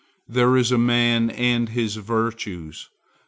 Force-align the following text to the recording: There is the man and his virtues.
There 0.27 0.57
is 0.57 0.71
the 0.71 0.79
man 0.79 1.29
and 1.29 1.69
his 1.69 1.95
virtues. 1.97 2.89